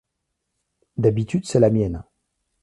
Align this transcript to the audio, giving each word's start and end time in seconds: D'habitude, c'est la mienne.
D'habitude, 0.97 1.45
c'est 1.45 1.59
la 1.59 1.69
mienne. 1.69 2.03